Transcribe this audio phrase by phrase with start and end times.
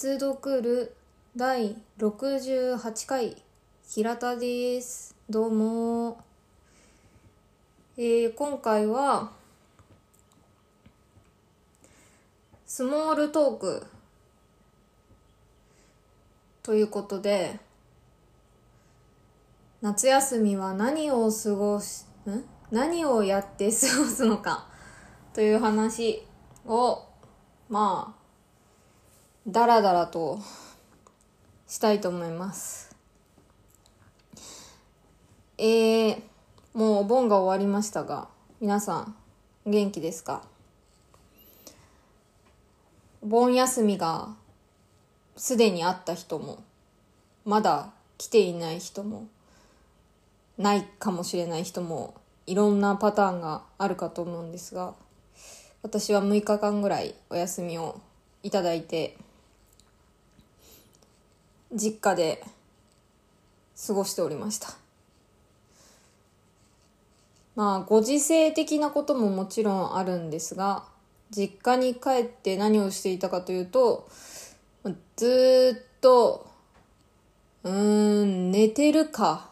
[0.00, 0.94] 鉄読る
[1.34, 3.36] 第68回
[3.84, 5.16] 平田です。
[5.28, 6.20] どうも。
[7.96, 9.32] えー、今回は
[12.64, 13.86] スモールトーク。
[16.62, 17.58] ということで
[19.82, 22.44] 夏休みは何を過ごしん？
[22.70, 24.68] 何をやって過ごすのか。
[25.34, 26.24] という話
[26.64, 27.02] を
[27.68, 28.17] まあ
[29.48, 30.40] だらだらと
[31.66, 32.94] したいと思います。
[35.56, 36.20] えー、
[36.74, 38.28] もうお盆が終わりましたが
[38.60, 39.14] 皆さん
[39.64, 40.42] 元気ですか？
[43.22, 44.28] お盆休みが
[45.38, 46.62] すでにあった人も
[47.46, 49.28] まだ来ていない人も
[50.58, 52.14] ないかもしれない人も
[52.46, 54.92] いろんなパターンがあるかと思うんですが
[55.82, 57.98] 私は6日間ぐらいお休みを
[58.42, 59.16] いただいて
[61.72, 62.42] 実家で
[63.86, 64.68] 過ごしておりました。
[67.54, 70.84] まあご時世的なことももちろんあるんですが
[71.30, 74.08] 実家に帰って何をしていたかというと
[75.16, 76.48] ずっと
[77.64, 79.50] うーん寝てるか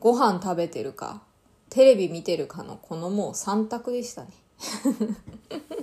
[0.00, 1.22] ご飯食べてるか
[1.70, 4.30] テレビ見てるかのこのもう3択でしたね。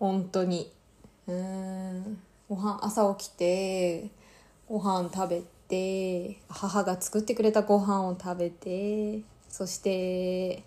[0.00, 0.72] 本当に。
[1.28, 2.18] うん。
[2.50, 4.10] ご飯朝起きて
[4.68, 10.64] ご飯食べて母が作ってくれたご飯を食べてそして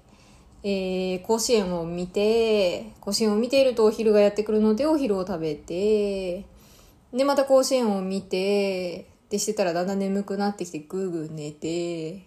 [0.66, 6.46] えー、甲子園を見て甲子園を見ているとお昼がやってくるのでお昼を食べて
[7.14, 12.26] でまた甲子園を見てでしてたらだんだん眠くなってきてぐーぐー寝て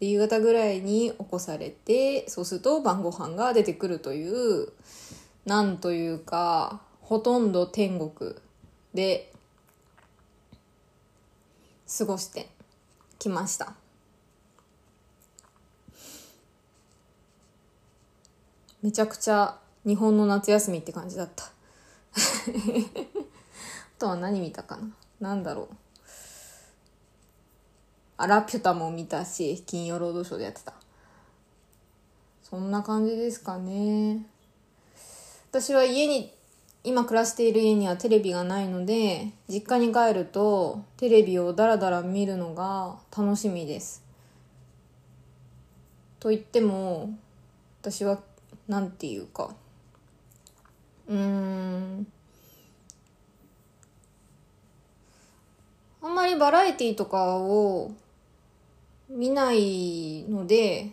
[0.00, 4.72] で夕方ぐらいに起こされてそうすると晩ご飯が出てくるという
[5.46, 8.34] なんというかほとんど天国
[8.92, 9.32] で
[11.98, 12.48] 過ごして
[13.20, 13.74] きました。
[18.82, 21.44] めちゃくちゃ日本の夏休みって感じだった。
[21.46, 21.50] あ
[23.98, 24.90] とは何見たかな。
[25.20, 25.68] なんだろう。
[28.16, 30.74] あラピュタも見たし金曜ロードショーでやってた。
[32.42, 34.26] そんな感じですかね。
[35.50, 36.32] 私は家に
[36.84, 44.04] 今暮らしている家にはテレビがないので実家に帰るとテレビをダラダラ見るのが楽しみです。
[46.20, 47.16] と言っても
[47.80, 48.20] 私は
[48.68, 49.54] なんていうか。
[51.08, 52.06] うーん。
[56.02, 57.92] あんまりバラエティとかを
[59.08, 60.90] 見ないので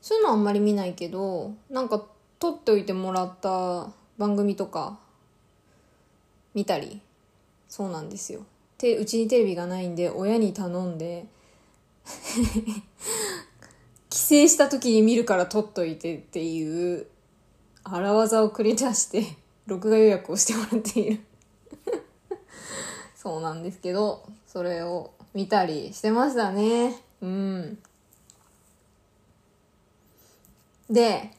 [0.00, 2.04] そういうのはあんまり見ないけどなんか
[2.40, 4.98] 撮っておいてもらった番組とか
[6.54, 7.00] 見たり
[7.68, 8.44] そうなんですよ。
[8.78, 11.26] てうちにテレビがないんで親に頼んで
[14.08, 17.06] 帰省した時に見るから撮っといてっていう
[17.84, 19.36] 荒技を繰り出して
[19.66, 21.20] 録画予約をしてもらっている。
[23.16, 27.02] そうなんですけどそれを見たりしてましたね。
[27.20, 27.78] うん。
[30.88, 31.32] で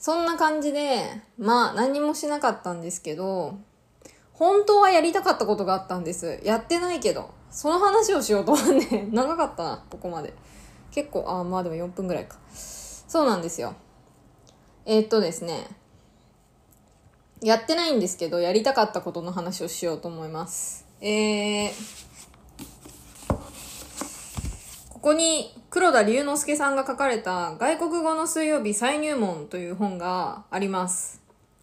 [0.00, 3.58] そんな感じでまあ何もしなかったんですけど
[4.32, 6.40] 本当はやりたかったことがあったんです。
[6.42, 10.32] やってないけどその話をしようと思って 長かったなここまで。
[10.90, 12.38] 結構あまあでも4分ぐらいか。
[12.50, 13.74] そうなんですよ。
[14.86, 15.68] えー、っとですね。
[17.42, 20.86] やってないんですけどやりたかったことの話をしようと思います。
[21.02, 21.99] えー、
[25.00, 31.22] ここに黒田龍之介さんが書かれた外国語の水曜日再入門という本があります。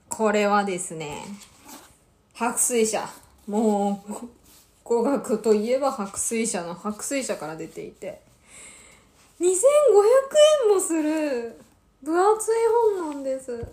[0.10, 1.20] これはですね
[2.34, 3.08] 白水社。
[3.48, 4.28] もう
[4.84, 8.24] 語学といえば白水社の白水社から出ていて。
[9.40, 9.46] 2500
[10.66, 11.60] 円もする。
[12.02, 12.56] 分厚い
[12.98, 13.64] 本なんです。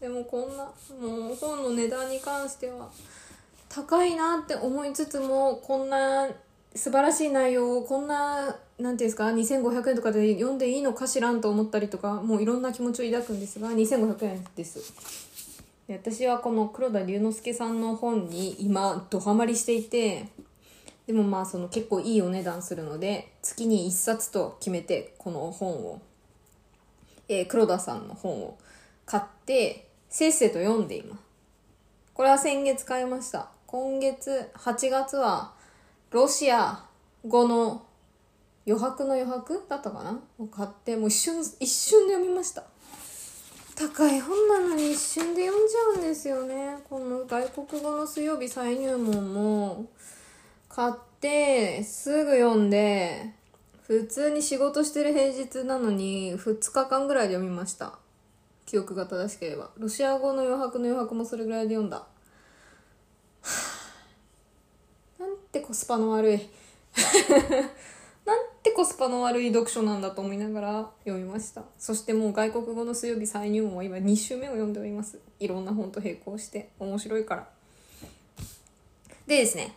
[0.00, 0.64] でもこんな
[1.00, 2.90] もう本の値段に関しては
[3.68, 6.28] 高いなって思いつつもこんな
[6.76, 14.92] 素晴らしい内容をこんななんていうんですか2500円とかで読んでいいのかしらんと思ったりとかもういろんな気持ちを抱くんですが2500円です。
[15.88, 20.28] で私はこの黒田龍之介さんの本に今ドハマりしていて
[21.06, 26.02] でもまあその結構いいお値段するので月に1冊と決めてこの本を、
[27.28, 28.58] えー、黒田さんの本を
[29.06, 31.20] 買ってせっせと読んでいます。
[32.12, 33.48] これは先月買いました。
[33.66, 35.55] 今月8月は
[36.10, 36.84] ロシア
[37.26, 37.84] 語の
[38.66, 40.20] 余白の余白だったかな？
[40.38, 42.64] を買ってもう一瞬一瞬で読みました。
[43.74, 46.78] 高い本なのに一瞬で読んじゃうんですよね。
[46.88, 49.86] この外国語の水曜日再入門も
[50.68, 53.32] 買ってすぐ読んで
[53.86, 57.98] 普通に仕事してる平日なのに2日間ぐらいで読みました。
[58.64, 59.70] 記憶が正しければ。
[59.78, 62.06] ロシア語の余白の余白もそれぐらいで読んだは
[65.20, 66.38] あなんてコスパの悪い。
[68.24, 71.64] なんてコスパの悪い読書なんだと思いながら読みました。
[71.78, 75.18] そしてもう外国語の水曜日再入門は今2週目を読んでおります。
[75.38, 77.48] いろんな本と並行して面白いから。
[79.26, 79.74] でですね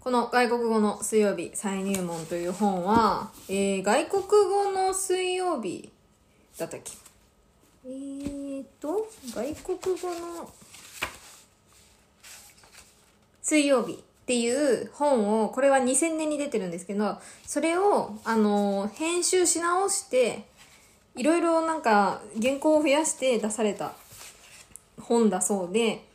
[0.00, 5.90] この外国語の水曜日再入門という本は、えー、外国語の水曜日
[6.58, 6.92] だったっけ？
[7.86, 10.52] えーと、外国語の
[13.42, 14.02] 水曜日。
[14.24, 20.46] っていう本を、これは2000年に出てるんですけど、それを、あの、編集し直して、
[21.14, 23.92] いろいろなんか原稿を増やして出された
[24.98, 26.06] 本だそうで、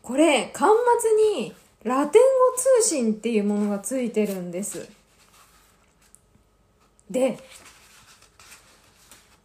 [0.00, 0.70] これ、端
[1.00, 1.52] 末に
[1.82, 4.88] ラテン語通信っていうものがついてるんです。
[7.10, 7.40] で、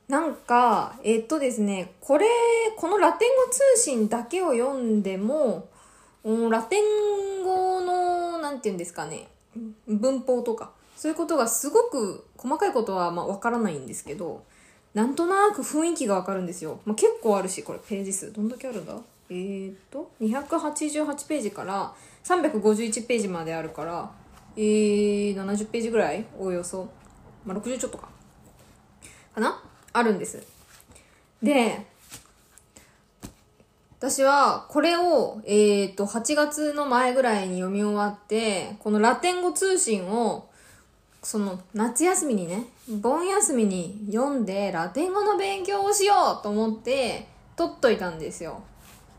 [0.07, 2.27] なんか、えっとですね、これ、
[2.77, 5.69] このラテン語通信だけを読んでも、
[6.23, 8.10] ラテン語の、
[8.51, 9.29] なんて言うんですかね、
[9.87, 14.43] 文法とか、そういうことがすごく細かいことはまあわからないんですけど、
[14.93, 16.81] なんとなく雰囲気がわかるんですよ。
[16.85, 18.33] まあ、結構あるし、これページ数。
[18.33, 18.93] どんだけあるんだ？
[19.29, 21.93] えー、っと、288ページから
[22.25, 24.11] 351ページまであるから、
[24.57, 26.25] えー、70ページぐらい？
[26.37, 26.89] おおよそ。
[27.45, 28.09] まあ、60ちょっとか。
[29.33, 29.63] かな？
[29.93, 30.43] あるんです。
[31.41, 31.87] で、
[34.01, 40.49] 私はこれを、えっ、ー、と、8月の前ぐらいに読み終わって、このラテン語通信を、
[41.21, 48.63] その夏休みにね、盆休みに読んでラテン語の勉強をしようと思って取っといたんですよ。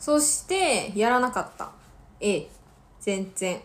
[0.00, 1.70] そして、やらなかった。
[2.18, 2.50] ええ。
[2.98, 3.60] 全然。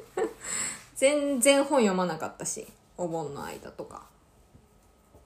[0.96, 2.66] 全然本読まなかったし、
[2.98, 4.02] お盆の間とか。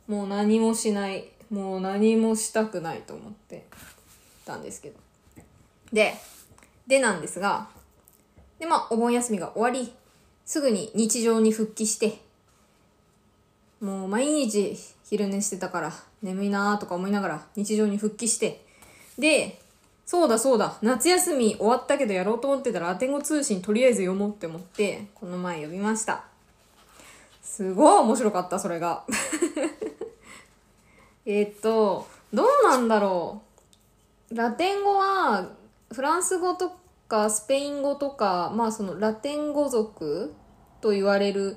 [0.07, 1.33] もう何もしない。
[1.51, 3.67] もう何もしたくないと思って
[4.51, 4.99] たんですけど。
[5.93, 6.15] で、
[6.87, 7.69] でなんですが、
[8.59, 9.93] で、まあ、お盆休みが終わり、
[10.45, 12.19] すぐに日常に復帰して、
[13.81, 15.93] もう毎日昼寝してたから
[16.23, 18.65] 眠いなーとか思いながら日常に復帰して、
[19.19, 19.61] で、
[20.05, 20.77] そうだそうだ。
[20.83, 26.25] 夏休み終わったけどやろうと思ってたら、アテン語通信とりあえず読もうって思って、この前読みました。
[27.43, 29.05] すごい面白かった、それが。
[31.25, 33.50] えっと、どうなんだろう。
[34.31, 35.51] ラテン語は、
[35.93, 36.73] フランス語と
[37.09, 40.33] かスペイン語とか、まあそのラテン語族
[40.81, 41.57] と言われる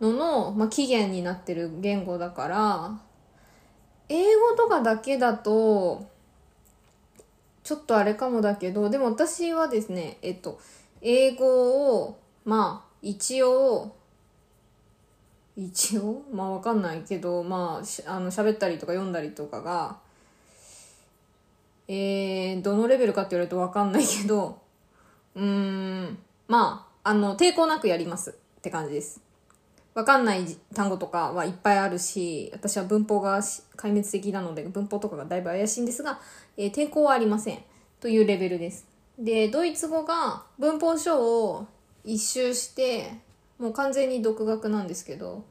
[0.00, 3.00] のの、まあ、起源になってる言語だから、
[4.10, 6.06] 英語とかだけだと、
[7.62, 10.60] ちょっとあれかもだけど、でも私はですね、えっと、
[11.00, 13.94] 英語を、まあ、一応、
[15.56, 16.22] 一応？
[16.32, 19.98] まあわかんないけど、まあ、あの、喋ったりとか読んだりとかが、
[21.92, 24.60] えー、どのレベルかって言われるとわかんないけど、
[25.34, 29.20] うーん、まあ、あの、抵抗なくやりますって感じです。
[29.94, 36.20] わかんない単語とかはいっぱいあるし、私は文法が壊滅的なので、文法とかがだいぶ怪しいんですが、
[36.56, 37.58] えー、抵抗はありません。
[37.98, 38.86] というレベルです。
[39.18, 41.66] で、ドイツ語が文法書を
[42.04, 43.14] 一周して、
[43.58, 45.42] もう完全に独学なんですけど、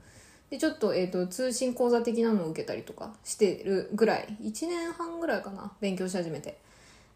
[0.50, 6.58] で、ちょっと、えっ、ー、と、通信講座的なのを受けたりとかしてるぐらい、1年半ぐらいかな、勉強し始めて。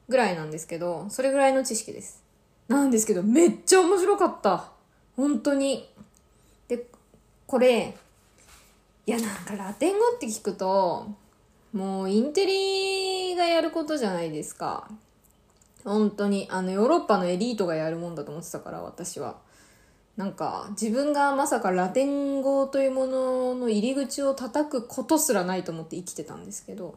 [0.09, 2.21] ぐらいなんですけど、それぐらいの知識です。
[2.67, 4.71] なんですけど、めっちゃ面白かった。
[5.15, 5.89] 本当に。
[6.67, 6.85] で、
[7.47, 7.95] これ、
[9.05, 11.07] いやなんかラテン語って聞くと、
[11.73, 14.89] もうインテリがやることじゃないですか。
[15.83, 19.37] 本当に、あの、ヨーロッパのエリートがやるもんだと思ってたから、私は。
[20.17, 26.95] なんか、自分がまさかラテン語というものの入り口を叩くことすらないと思って生きてたんですけど、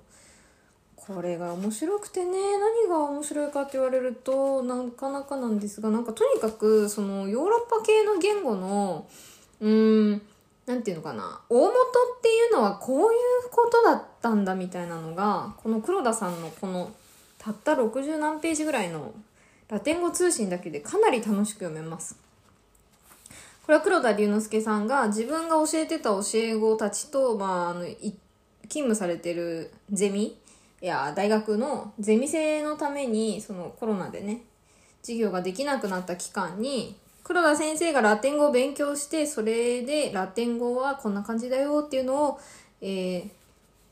[0.97, 9.07] これが面白くてね、何が面白いかって言われるとなかなかなんですが、なんかとにかく、そのヨーロッパ系の言語の、
[9.61, 10.23] うーん、
[10.67, 13.09] なんていうのかな、大元っていうのはこういう
[13.51, 16.91] ことだったんだみたいなのが、この黒田さんのこの
[17.39, 19.15] たった60何ページぐらいの
[19.69, 22.26] ラテン語通信だけでかなり楽しく読めます。
[23.67, 28.15] これは黒田龍之介さんが自分が教えてた教え子たちと、まあ、あの、勤
[28.69, 30.39] 務されてるゼミ
[30.81, 34.43] いや、大学のゼミ生のために、そのコロナでね、
[35.03, 36.95] 授業ができなくなった期間に、
[37.25, 42.41] 黒田先生がラテン語を勉強して、それでラテン語はこんな感じだよっていうのを、
[42.81, 43.29] えー、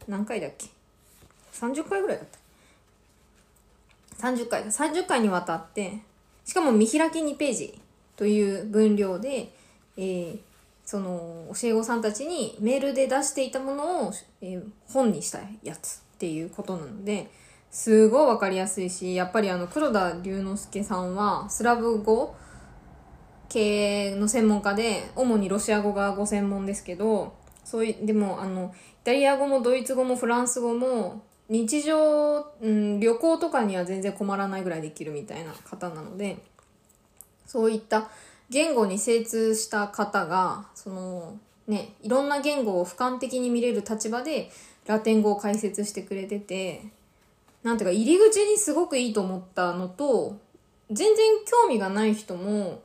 [0.07, 0.67] 何回だっけ
[1.53, 2.27] ?30 回ぐらいだっ
[4.19, 4.29] た。
[4.29, 5.99] 30回、30回にわたって、
[6.45, 7.81] しかも見開き2ページ
[8.15, 9.53] という分量で、
[9.97, 10.39] えー、
[10.85, 17.31] その教え子さんたちにメールで出していたものを、えー、本にしたやつっていうことなので、
[17.71, 22.37] すごいわかりやすいし、やっぱりあの黒田龍之介さんはスラブ語
[23.49, 27.35] 系の専門家で、主にロシア語がご専門ですけど、
[27.65, 36.39] そうい、でもあの、イタリア語もドイツ語もフランス語も日常、うん、旅行とかには全然困らないぐらいできるみたいな方なので、
[37.47, 38.09] そういった
[38.55, 44.49] 言語に精通した方が、その、ね、いろんな言語を俯瞰的に見れる立場で、
[44.87, 46.85] ラテン語を解説してくれてて、
[47.65, 50.37] なんていうか、入り口にすごくいいと思ったのと、
[50.89, 52.81] 全然興味がない人も、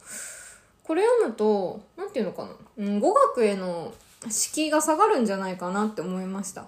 [0.81, 2.49] これ読むと、なんていうのかな、
[2.79, 3.93] うん、語学への
[4.27, 6.65] 敷居が下がるんじゃないかなって思いました。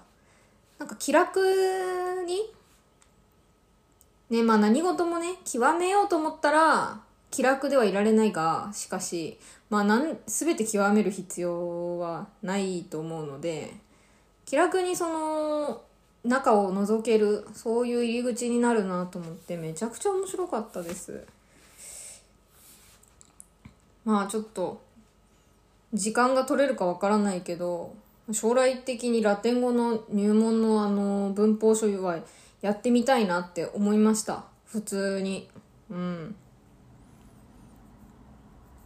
[0.78, 1.40] なんか気楽
[2.28, 2.54] に、
[4.30, 7.02] ね、まあ何事もね、極めようと思ったら、
[7.32, 13.74] 気楽ではいられないが、しかし、まあなん、すべて極める必要はないと思うので、
[14.46, 15.82] 気楽にその、
[16.24, 21.26] 中を覗ける、そういう入り口になるなと思って、めちゃくちゃ面白かったです。
[24.04, 24.82] まあちょっと、
[25.94, 27.96] 時間が取れるかわからないけど、
[28.34, 32.20] 将来的にラテン語の入門のあの文法書は
[32.62, 34.44] やってみたいなって思いました。
[34.66, 35.50] 普通に。
[35.90, 36.36] うん。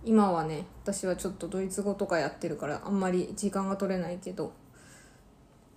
[0.06, 4.54] 今はね私はちょっとドイツ語とかやってるからあんまり時間が取れないけど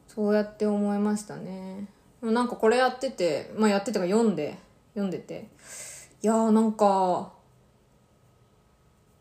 [0.06, 1.86] そうやって思いましたね。
[2.20, 4.58] なんかこれやっててまあやっててか読んで
[4.94, 5.48] 読んでて。
[6.20, 7.32] いやーなんか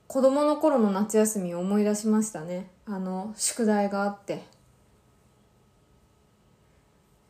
[0.07, 2.71] 子供の頃の夏休みを思い出しましたね。
[2.85, 4.43] あの宿題があって。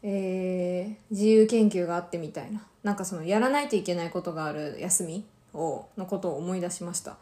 [0.03, 2.65] えー、自由研究があってみたいな。
[2.83, 7.17] なんかそのやらないといけないことがある休みをのことを思い出しました。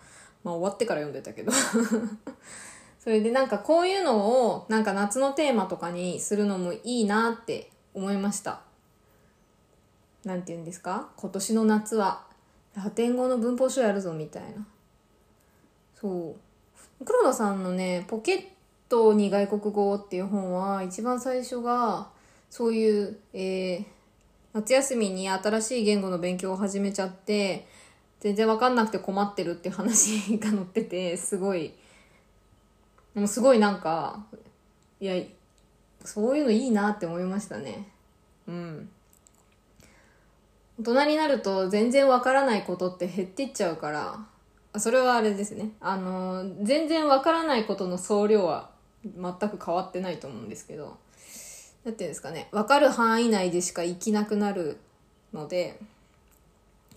[0.45, 1.51] まあ終わってから読んでたけど
[3.03, 8.61] それでなんかこういうのをなんか夏のテーマとかにするのもいいなって思いました。
[10.23, 11.09] なんて言うんですか？
[11.17, 12.23] 今年の夏は
[12.75, 14.65] ラテン語の文法書やるぞみたいな。
[15.99, 16.35] そ
[16.99, 17.05] う。
[17.05, 18.43] 黒田さんのね、ポケッ
[18.89, 22.09] トに外国語っていう本は一番最初が
[22.49, 23.85] そういう、えー、
[24.53, 27.67] 夏休みに新しい言語の勉強を始めちゃって、
[28.25, 31.71] 全然わかんなくて困ってるっていう話が載ってて、すごい、
[33.13, 34.25] でもすごいなんか、
[34.99, 35.23] いや、
[36.03, 37.87] そういうのいいなって思いましたね。
[38.47, 38.89] うん。
[40.79, 44.25] 大人になると全然わからないことって減っていっちゃうから、
[44.79, 45.73] それはあれですね。
[45.79, 48.71] あの、全然わからないことの総量は
[49.03, 50.97] 全く変わってないと思うんですけど、
[51.83, 54.79] なんていうんですかね、わかる範囲内でしか生きなくなる
[55.31, 55.79] ので、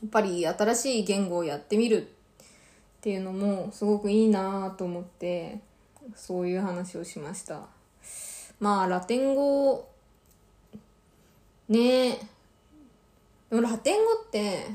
[0.06, 5.60] っぱり新しい言語をやってみるっていうのもすごくいいなと思って
[6.14, 7.62] そういう話をしました。
[8.60, 9.88] まあラテン語
[11.68, 12.18] ね
[13.50, 14.66] でもラテン語って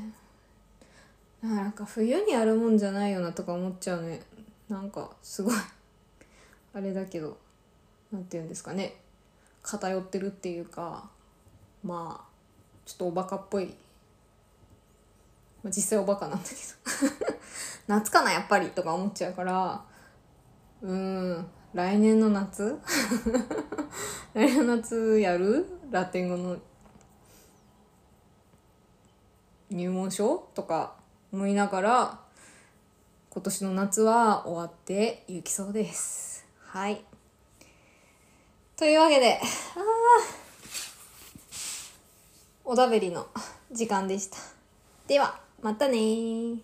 [1.42, 4.22] なんか冬にやるもんじゃないよなとか思っちゃうね。
[4.68, 5.54] なんかすごい
[6.72, 7.36] あれだけど
[8.10, 8.94] 何て言うんですかね。
[9.62, 11.08] 偏ってるっていうか
[11.82, 12.24] まあ
[12.86, 13.74] ちょっとおバカっぽい
[15.64, 17.34] まあ、実際おバカなんだけど。
[17.88, 19.82] 夏かなやっぱりとか思っちゃうから。
[20.82, 21.46] うん。
[21.72, 22.78] 来年の夏？
[24.34, 25.66] 来年の夏やる？
[25.90, 26.58] ラテン語の。
[29.70, 30.36] 入門書？
[30.54, 30.96] とか
[31.32, 32.20] 思いながら
[33.30, 36.46] 今年の夏は終わっていきそうです。
[36.60, 37.02] はい。
[38.76, 39.78] というわけであ
[42.64, 43.26] おだべりの
[43.72, 44.36] 時間でした。
[45.06, 45.43] では。
[45.64, 46.58] またね